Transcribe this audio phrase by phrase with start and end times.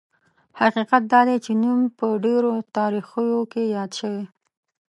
[0.61, 4.25] حقیقت دا دی چې نوم په ډېرو تاریخونو کې یاد شوی.